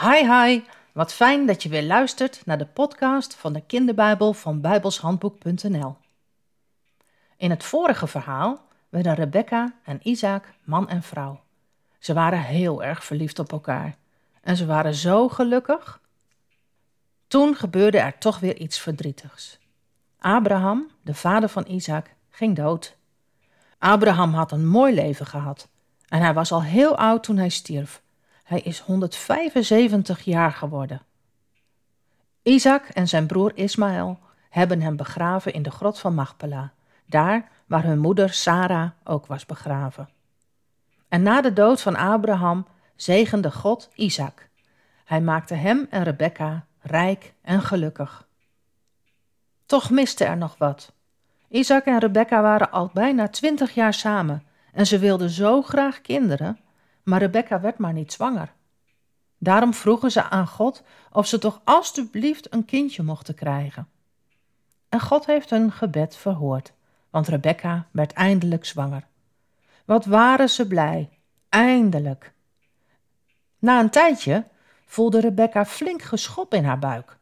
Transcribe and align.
Hi 0.00 0.26
hi, 0.26 0.62
wat 0.92 1.12
fijn 1.12 1.46
dat 1.46 1.62
je 1.62 1.68
weer 1.68 1.82
luistert 1.82 2.42
naar 2.44 2.58
de 2.58 2.66
podcast 2.66 3.34
van 3.34 3.52
de 3.52 3.60
kinderbijbel 3.66 4.32
van 4.32 4.60
bijbelshandboek.nl. 4.60 5.96
In 7.36 7.50
het 7.50 7.64
vorige 7.64 8.06
verhaal 8.06 8.60
werden 8.88 9.14
Rebecca 9.14 9.74
en 9.84 10.00
Isaac 10.02 10.54
man 10.64 10.88
en 10.88 11.02
vrouw. 11.02 11.40
Ze 11.98 12.14
waren 12.14 12.40
heel 12.40 12.84
erg 12.84 13.04
verliefd 13.04 13.38
op 13.38 13.52
elkaar 13.52 13.96
en 14.40 14.56
ze 14.56 14.66
waren 14.66 14.94
zo 14.94 15.28
gelukkig. 15.28 16.00
Toen 17.28 17.54
gebeurde 17.56 17.98
er 17.98 18.18
toch 18.18 18.38
weer 18.38 18.56
iets 18.56 18.78
verdrietigs. 18.80 19.58
Abraham, 20.18 20.90
de 21.02 21.14
vader 21.14 21.48
van 21.48 21.66
Isaac, 21.66 22.14
ging 22.30 22.56
dood. 22.56 22.96
Abraham 23.78 24.34
had 24.34 24.52
een 24.52 24.66
mooi 24.66 24.94
leven 24.94 25.26
gehad 25.26 25.68
en 26.08 26.20
hij 26.20 26.34
was 26.34 26.52
al 26.52 26.62
heel 26.62 26.96
oud 26.96 27.22
toen 27.22 27.36
hij 27.36 27.48
stierf. 27.48 28.02
Hij 28.48 28.60
is 28.60 28.78
175 28.78 30.20
jaar 30.20 30.52
geworden. 30.52 31.02
Isaac 32.42 32.88
en 32.88 33.08
zijn 33.08 33.26
broer 33.26 33.52
Ismaël 33.54 34.18
hebben 34.50 34.80
hem 34.80 34.96
begraven 34.96 35.52
in 35.52 35.62
de 35.62 35.70
grot 35.70 35.98
van 35.98 36.14
Machpela, 36.14 36.72
daar 37.06 37.48
waar 37.66 37.84
hun 37.84 37.98
moeder 37.98 38.32
Sarah 38.32 38.90
ook 39.04 39.26
was 39.26 39.46
begraven. 39.46 40.08
En 41.08 41.22
na 41.22 41.40
de 41.40 41.52
dood 41.52 41.80
van 41.80 41.96
Abraham 41.96 42.66
zegende 42.96 43.50
God 43.50 43.90
Isaac. 43.94 44.48
Hij 45.04 45.20
maakte 45.20 45.54
hem 45.54 45.86
en 45.90 46.02
Rebekka 46.02 46.66
rijk 46.80 47.34
en 47.42 47.62
gelukkig. 47.62 48.28
Toch 49.66 49.90
miste 49.90 50.24
er 50.24 50.36
nog 50.36 50.58
wat. 50.58 50.92
Isaac 51.48 51.84
en 51.84 51.98
Rebekka 51.98 52.42
waren 52.42 52.70
al 52.70 52.90
bijna 52.94 53.28
twintig 53.28 53.74
jaar 53.74 53.94
samen 53.94 54.42
en 54.72 54.86
ze 54.86 54.98
wilden 54.98 55.30
zo 55.30 55.62
graag 55.62 56.00
kinderen, 56.00 56.58
maar 57.08 57.20
Rebekka 57.20 57.60
werd 57.60 57.78
maar 57.78 57.92
niet 57.92 58.12
zwanger. 58.12 58.52
Daarom 59.38 59.74
vroegen 59.74 60.10
ze 60.10 60.22
aan 60.22 60.46
God 60.46 60.82
of 61.12 61.26
ze 61.26 61.38
toch 61.38 61.60
alstublieft 61.64 62.52
een 62.52 62.64
kindje 62.64 63.02
mochten 63.02 63.34
krijgen. 63.34 63.88
En 64.88 65.00
God 65.00 65.26
heeft 65.26 65.50
hun 65.50 65.72
gebed 65.72 66.16
verhoord, 66.16 66.72
want 67.10 67.28
Rebekka 67.28 67.86
werd 67.90 68.12
eindelijk 68.12 68.64
zwanger. 68.64 69.06
Wat 69.84 70.04
waren 70.04 70.50
ze 70.50 70.66
blij, 70.66 71.08
eindelijk. 71.48 72.32
Na 73.58 73.80
een 73.80 73.90
tijdje 73.90 74.44
voelde 74.86 75.20
Rebekka 75.20 75.64
flink 75.64 76.02
geschop 76.02 76.54
in 76.54 76.64
haar 76.64 76.78
buik. 76.78 77.18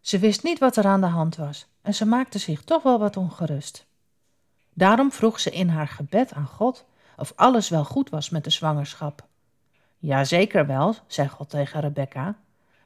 Ze 0.00 0.18
wist 0.18 0.42
niet 0.42 0.58
wat 0.58 0.76
er 0.76 0.86
aan 0.86 1.00
de 1.00 1.06
hand 1.06 1.36
was 1.36 1.66
en 1.82 1.94
ze 1.94 2.06
maakte 2.06 2.38
zich 2.38 2.62
toch 2.62 2.82
wel 2.82 2.98
wat 2.98 3.16
ongerust. 3.16 3.86
Daarom 4.72 5.12
vroeg 5.12 5.40
ze 5.40 5.50
in 5.50 5.68
haar 5.68 5.88
gebed 5.88 6.32
aan 6.32 6.46
God 6.46 6.84
of 7.16 7.32
alles 7.36 7.68
wel 7.68 7.84
goed 7.84 8.10
was 8.10 8.30
met 8.30 8.44
de 8.44 8.50
zwangerschap. 8.50 9.26
Ja, 10.06 10.24
zeker 10.24 10.66
wel, 10.66 10.94
zei 11.06 11.28
God 11.28 11.50
tegen 11.50 11.80
Rebekka, 11.80 12.34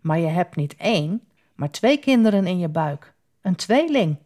maar 0.01 0.19
je 0.19 0.27
hebt 0.27 0.57
niet 0.57 0.77
één, 0.77 1.29
maar 1.55 1.71
twee 1.71 1.99
kinderen 1.99 2.47
in 2.47 2.59
je 2.59 2.69
buik, 2.69 3.13
een 3.41 3.57
tweeling. 3.57 4.17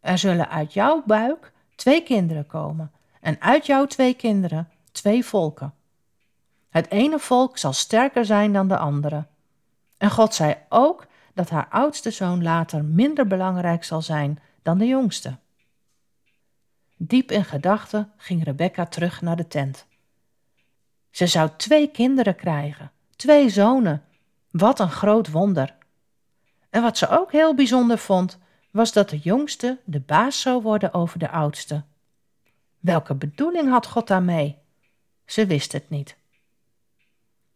Er 0.00 0.18
zullen 0.18 0.48
uit 0.48 0.72
jouw 0.72 1.02
buik 1.06 1.52
twee 1.74 2.02
kinderen 2.02 2.46
komen 2.46 2.92
en 3.20 3.40
uit 3.40 3.66
jouw 3.66 3.86
twee 3.86 4.14
kinderen 4.14 4.68
twee 4.92 5.24
volken. 5.24 5.74
Het 6.70 6.90
ene 6.90 7.18
volk 7.18 7.58
zal 7.58 7.72
sterker 7.72 8.24
zijn 8.24 8.52
dan 8.52 8.68
de 8.68 8.78
andere. 8.78 9.26
En 9.98 10.10
God 10.10 10.34
zei 10.34 10.56
ook 10.68 11.06
dat 11.34 11.50
haar 11.50 11.66
oudste 11.70 12.10
zoon 12.10 12.42
later 12.42 12.84
minder 12.84 13.26
belangrijk 13.26 13.84
zal 13.84 14.02
zijn 14.02 14.38
dan 14.62 14.78
de 14.78 14.86
jongste. 14.86 15.36
Diep 16.96 17.30
in 17.30 17.44
gedachten 17.44 18.12
ging 18.16 18.44
Rebecca 18.44 18.86
terug 18.86 19.20
naar 19.20 19.36
de 19.36 19.48
tent. 19.48 19.86
Ze 21.10 21.26
zou 21.26 21.50
twee 21.56 21.90
kinderen 21.90 22.36
krijgen, 22.36 22.90
twee 23.16 23.48
zonen. 23.48 24.02
Wat 24.50 24.80
een 24.80 24.90
groot 24.90 25.30
wonder. 25.30 25.74
En 26.70 26.82
wat 26.82 26.98
ze 26.98 27.08
ook 27.08 27.32
heel 27.32 27.54
bijzonder 27.54 27.98
vond, 27.98 28.38
was 28.70 28.92
dat 28.92 29.08
de 29.10 29.18
jongste 29.18 29.78
de 29.84 30.00
baas 30.00 30.40
zou 30.40 30.62
worden 30.62 30.94
over 30.94 31.18
de 31.18 31.30
oudste. 31.30 31.82
Welke 32.80 33.14
bedoeling 33.14 33.68
had 33.70 33.86
God 33.86 34.06
daarmee? 34.06 34.56
Ze 35.24 35.46
wist 35.46 35.72
het 35.72 35.90
niet. 35.90 36.16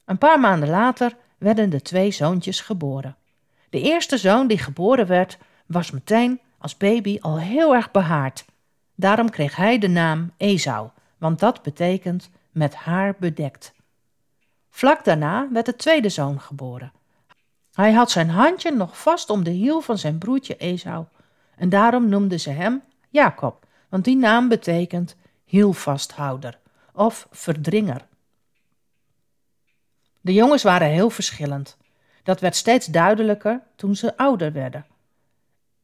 Een 0.04 0.18
paar 0.18 0.40
maanden 0.40 0.68
later 0.68 1.16
werden 1.38 1.70
de 1.70 1.82
twee 1.82 2.10
zoontjes 2.10 2.60
geboren. 2.60 3.16
De 3.70 3.80
eerste 3.80 4.18
zoon 4.18 4.46
die 4.46 4.58
geboren 4.58 5.06
werd, 5.06 5.38
was 5.66 5.90
meteen 5.90 6.40
als 6.58 6.76
baby 6.76 7.18
al 7.20 7.38
heel 7.38 7.74
erg 7.74 7.90
behaard. 7.90 8.44
Daarom 8.94 9.30
kreeg 9.30 9.56
hij 9.56 9.78
de 9.78 9.88
naam 9.88 10.32
Esau, 10.36 10.88
want 11.18 11.38
dat 11.38 11.62
betekent 11.62 12.30
met 12.52 12.74
haar 12.74 13.14
bedekt. 13.18 13.72
Vlak 14.70 15.04
daarna 15.04 15.48
werd 15.52 15.66
de 15.66 15.76
tweede 15.76 16.08
zoon 16.08 16.40
geboren. 16.40 16.92
Hij 17.72 17.92
had 17.92 18.10
zijn 18.10 18.30
handje 18.30 18.70
nog 18.70 19.00
vast 19.00 19.30
om 19.30 19.44
de 19.44 19.50
hiel 19.50 19.80
van 19.80 19.98
zijn 19.98 20.18
broertje 20.18 20.56
Esau, 20.56 21.04
en 21.56 21.68
daarom 21.68 22.08
noemden 22.08 22.40
ze 22.40 22.50
hem 22.50 22.82
Jacob, 23.08 23.66
want 23.88 24.04
die 24.04 24.16
naam 24.16 24.48
betekent 24.48 25.16
hielvasthouder 25.44 26.58
of 26.92 27.26
verdringer. 27.30 28.06
De 30.20 30.32
jongens 30.32 30.62
waren 30.62 30.88
heel 30.88 31.10
verschillend. 31.10 31.76
Dat 32.22 32.40
werd 32.40 32.56
steeds 32.56 32.86
duidelijker 32.86 33.60
toen 33.76 33.96
ze 33.96 34.16
ouder 34.16 34.52
werden. 34.52 34.86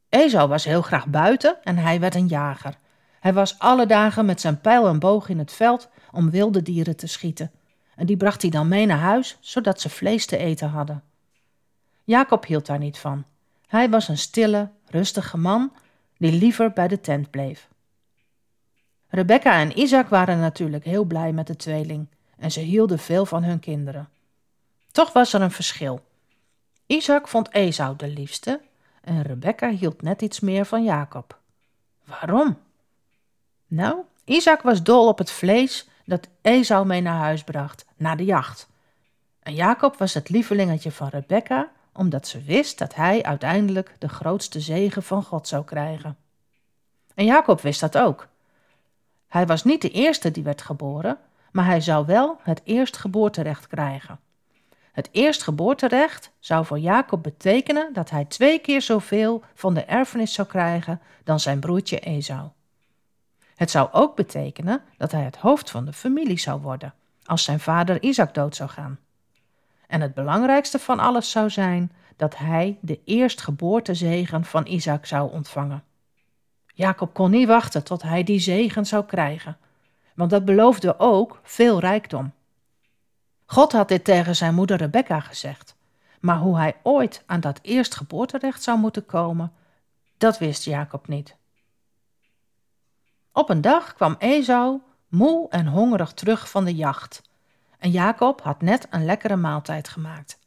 Esau 0.08 0.48
was 0.48 0.64
heel 0.64 0.82
graag 0.82 1.06
buiten 1.06 1.56
en 1.62 1.76
hij 1.76 2.00
werd 2.00 2.14
een 2.14 2.26
jager. 2.26 2.78
Hij 3.20 3.32
was 3.32 3.58
alle 3.58 3.86
dagen 3.86 4.26
met 4.26 4.40
zijn 4.40 4.60
pijl 4.60 4.86
en 4.86 4.98
boog 4.98 5.28
in 5.28 5.38
het 5.38 5.52
veld 5.52 5.88
om 6.12 6.30
wilde 6.30 6.62
dieren 6.62 6.96
te 6.96 7.06
schieten. 7.06 7.50
En 7.94 8.06
die 8.06 8.16
bracht 8.16 8.42
hij 8.42 8.50
dan 8.50 8.68
mee 8.68 8.86
naar 8.86 8.98
huis, 8.98 9.36
zodat 9.40 9.80
ze 9.80 9.88
vlees 9.88 10.26
te 10.26 10.36
eten 10.36 10.68
hadden. 10.68 11.02
Jacob 12.04 12.46
hield 12.46 12.66
daar 12.66 12.78
niet 12.78 12.98
van. 12.98 13.24
Hij 13.66 13.90
was 13.90 14.08
een 14.08 14.18
stille, 14.18 14.70
rustige 14.86 15.36
man 15.38 15.72
die 16.16 16.32
liever 16.32 16.72
bij 16.72 16.88
de 16.88 17.00
tent 17.00 17.30
bleef. 17.30 17.68
Rebecca 19.08 19.60
en 19.60 19.78
Isaac 19.78 20.08
waren 20.08 20.40
natuurlijk 20.40 20.84
heel 20.84 21.04
blij 21.04 21.32
met 21.32 21.46
de 21.46 21.56
tweeling 21.56 22.06
en 22.38 22.50
ze 22.50 22.60
hielden 22.60 22.98
veel 22.98 23.26
van 23.26 23.42
hun 23.42 23.60
kinderen. 23.60 24.08
Toch 24.92 25.12
was 25.12 25.32
er 25.32 25.40
een 25.40 25.50
verschil. 25.50 26.00
Isaac 26.86 27.28
vond 27.28 27.52
Esau 27.52 27.96
de 27.96 28.08
liefste 28.08 28.60
en 29.00 29.22
Rebecca 29.22 29.70
hield 29.70 30.02
net 30.02 30.22
iets 30.22 30.40
meer 30.40 30.64
van 30.64 30.84
Jacob. 30.84 31.38
Waarom? 32.04 32.58
Nou, 33.66 33.98
Isaac 34.24 34.62
was 34.62 34.82
dol 34.82 35.08
op 35.08 35.18
het 35.18 35.30
vlees 35.30 35.88
dat 36.08 36.28
Esau 36.42 36.86
mee 36.86 37.00
naar 37.00 37.18
huis 37.18 37.44
bracht, 37.44 37.84
na 37.96 38.14
de 38.14 38.24
jacht. 38.24 38.68
En 39.42 39.54
Jacob 39.54 39.96
was 39.96 40.14
het 40.14 40.28
lievelingetje 40.28 40.90
van 40.90 41.08
Rebecca, 41.08 41.70
omdat 41.92 42.26
ze 42.26 42.42
wist 42.42 42.78
dat 42.78 42.94
hij 42.94 43.22
uiteindelijk 43.22 43.96
de 43.98 44.08
grootste 44.08 44.60
zegen 44.60 45.02
van 45.02 45.22
God 45.22 45.48
zou 45.48 45.64
krijgen. 45.64 46.16
En 47.14 47.24
Jacob 47.24 47.60
wist 47.60 47.80
dat 47.80 47.98
ook. 47.98 48.28
Hij 49.26 49.46
was 49.46 49.64
niet 49.64 49.82
de 49.82 49.90
eerste 49.90 50.30
die 50.30 50.42
werd 50.42 50.62
geboren, 50.62 51.18
maar 51.52 51.64
hij 51.64 51.80
zou 51.80 52.06
wel 52.06 52.38
het 52.42 52.60
eerstgeboorterecht 52.64 53.66
krijgen. 53.66 54.20
Het 54.92 55.08
eerstgeboorterecht 55.12 56.30
zou 56.38 56.64
voor 56.64 56.78
Jacob 56.78 57.22
betekenen 57.22 57.92
dat 57.92 58.10
hij 58.10 58.24
twee 58.24 58.58
keer 58.58 58.82
zoveel 58.82 59.42
van 59.54 59.74
de 59.74 59.84
erfenis 59.84 60.32
zou 60.32 60.48
krijgen 60.48 61.00
dan 61.24 61.40
zijn 61.40 61.60
broertje 61.60 61.98
Esau. 61.98 62.48
Het 63.58 63.70
zou 63.70 63.88
ook 63.92 64.16
betekenen 64.16 64.82
dat 64.96 65.12
hij 65.12 65.22
het 65.22 65.36
hoofd 65.36 65.70
van 65.70 65.84
de 65.84 65.92
familie 65.92 66.38
zou 66.38 66.60
worden, 66.60 66.94
als 67.24 67.44
zijn 67.44 67.60
vader 67.60 68.02
Isaac 68.02 68.34
dood 68.34 68.56
zou 68.56 68.70
gaan. 68.70 68.98
En 69.86 70.00
het 70.00 70.14
belangrijkste 70.14 70.78
van 70.78 70.98
alles 70.98 71.30
zou 71.30 71.50
zijn 71.50 71.92
dat 72.16 72.36
hij 72.36 72.78
de 72.80 73.00
eerstgeboortezegen 73.04 74.44
van 74.44 74.66
Isaac 74.66 75.06
zou 75.06 75.32
ontvangen. 75.32 75.84
Jacob 76.66 77.14
kon 77.14 77.30
niet 77.30 77.48
wachten 77.48 77.84
tot 77.84 78.02
hij 78.02 78.24
die 78.24 78.38
zegen 78.38 78.86
zou 78.86 79.04
krijgen, 79.04 79.56
want 80.14 80.30
dat 80.30 80.44
beloofde 80.44 80.98
ook 80.98 81.40
veel 81.42 81.80
rijkdom. 81.80 82.32
God 83.46 83.72
had 83.72 83.88
dit 83.88 84.04
tegen 84.04 84.36
zijn 84.36 84.54
moeder 84.54 84.76
Rebecca 84.76 85.20
gezegd, 85.20 85.76
maar 86.20 86.38
hoe 86.38 86.56
hij 86.56 86.76
ooit 86.82 87.22
aan 87.26 87.40
dat 87.40 87.58
eerstgeboorterecht 87.62 88.62
zou 88.62 88.78
moeten 88.78 89.06
komen, 89.06 89.52
dat 90.18 90.38
wist 90.38 90.64
Jacob 90.64 91.08
niet. 91.08 91.36
Op 93.38 93.48
een 93.48 93.60
dag 93.60 93.94
kwam 93.94 94.16
Esau 94.18 94.80
moe 95.08 95.48
en 95.48 95.66
hongerig 95.66 96.12
terug 96.12 96.50
van 96.50 96.64
de 96.64 96.74
jacht. 96.74 97.22
En 97.78 97.90
Jacob 97.90 98.42
had 98.42 98.62
net 98.62 98.86
een 98.90 99.04
lekkere 99.04 99.36
maaltijd 99.36 99.88
gemaakt. 99.88 100.38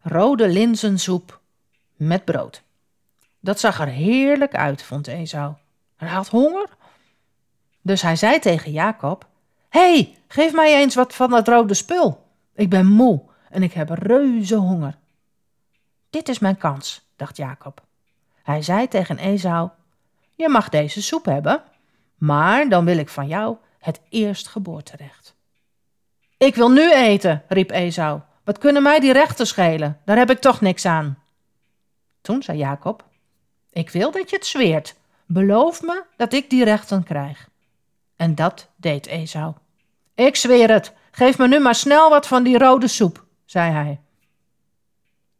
Rode 0.00 0.48
linzensoep 0.48 1.40
met 1.96 2.24
brood. 2.24 2.62
Dat 3.40 3.60
zag 3.60 3.80
er 3.80 3.86
heerlijk 3.86 4.54
uit, 4.54 4.82
vond 4.82 5.06
Esau. 5.06 5.54
Hij 5.96 6.08
had 6.08 6.28
honger. 6.28 6.68
Dus 7.82 8.02
hij 8.02 8.16
zei 8.16 8.38
tegen 8.38 8.72
Jacob: 8.72 9.26
Hé, 9.68 9.92
hey, 9.92 10.18
geef 10.28 10.52
mij 10.52 10.74
eens 10.74 10.94
wat 10.94 11.14
van 11.14 11.30
dat 11.30 11.48
rode 11.48 11.74
spul. 11.74 12.26
Ik 12.54 12.70
ben 12.70 12.86
moe 12.86 13.22
en 13.50 13.62
ik 13.62 13.72
heb 13.72 13.88
reuze 13.88 14.56
honger. 14.56 14.98
Dit 16.10 16.28
is 16.28 16.38
mijn 16.38 16.56
kans, 16.56 17.06
dacht 17.16 17.36
Jacob. 17.36 17.82
Hij 18.42 18.62
zei 18.62 18.88
tegen 18.88 19.18
Esau: 19.18 19.70
Je 20.34 20.48
mag 20.48 20.68
deze 20.68 21.02
soep 21.02 21.24
hebben, 21.24 21.62
maar 22.16 22.68
dan 22.68 22.84
wil 22.84 22.98
ik 22.98 23.08
van 23.08 23.26
jou 23.26 23.56
het 23.78 24.00
eerstgeboorterecht. 24.08 25.34
Ik 26.36 26.54
wil 26.54 26.70
nu 26.70 26.92
eten, 26.92 27.42
riep 27.48 27.70
Esau, 27.70 28.20
Wat 28.44 28.58
kunnen 28.58 28.82
mij 28.82 29.00
die 29.00 29.12
rechten 29.12 29.46
schelen? 29.46 30.00
Daar 30.04 30.16
heb 30.16 30.30
ik 30.30 30.38
toch 30.38 30.60
niks 30.60 30.86
aan. 30.86 31.18
Toen 32.20 32.42
zei 32.42 32.58
Jacob: 32.58 33.04
Ik 33.70 33.90
wil 33.90 34.10
dat 34.10 34.30
je 34.30 34.36
het 34.36 34.46
zweert. 34.46 34.94
Beloof 35.26 35.82
me 35.82 36.04
dat 36.16 36.32
ik 36.32 36.50
die 36.50 36.64
rechten 36.64 37.02
krijg. 37.02 37.48
En 38.16 38.34
dat 38.34 38.68
deed 38.76 39.06
Esau. 39.06 39.54
Ik 40.14 40.36
zweer 40.36 40.70
het. 40.70 40.92
Geef 41.10 41.38
me 41.38 41.48
nu 41.48 41.58
maar 41.58 41.74
snel 41.74 42.10
wat 42.10 42.26
van 42.26 42.42
die 42.42 42.58
rode 42.58 42.88
soep, 42.88 43.24
zei 43.44 43.72
hij. 43.72 44.00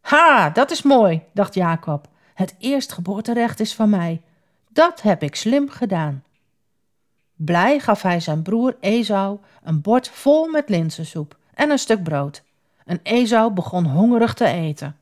Ha, 0.01 0.51
dat 0.51 0.71
is 0.71 0.83
mooi, 0.83 1.23
dacht 1.33 1.55
Jacob. 1.55 2.09
Het 2.35 2.55
eerstgeboorterecht 2.59 3.61
is 3.61 3.75
van 3.75 3.91
mij. 3.91 4.23
Dat 4.69 5.03
heb 5.03 5.23
ik 5.23 5.35
slim 5.35 5.71
gedaan. 5.71 6.25
Blij 7.37 7.79
gaf 7.79 8.03
hij 8.03 8.21
zijn 8.21 8.43
broer 8.43 8.77
Esau 8.81 9.39
een 9.63 9.81
bord 9.81 10.09
vol 10.09 10.47
met 10.47 10.69
linzensoep 10.69 11.37
en 11.55 11.71
een 11.71 11.79
stuk 11.79 12.03
brood. 12.03 12.43
En 12.85 13.01
Esau 13.03 13.53
begon 13.53 13.85
hongerig 13.85 14.35
te 14.35 14.47
eten. 14.47 14.97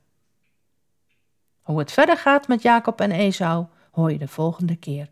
Hoe 1.62 1.78
het 1.78 1.92
verder 1.92 2.16
gaat 2.16 2.48
met 2.48 2.62
Jacob 2.62 3.00
en 3.00 3.10
Esau 3.10 3.66
hoor 3.90 4.12
je 4.12 4.18
de 4.18 4.28
volgende 4.28 4.76
keer. 4.76 5.08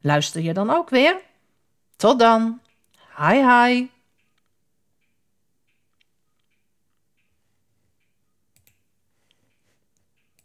Luister 0.00 0.42
je 0.42 0.52
dan 0.52 0.70
ook 0.70 0.90
weer? 0.90 1.20
Tot 1.96 2.18
dan. 2.18 2.60
Hi 3.16 3.34
hi. 3.34 3.93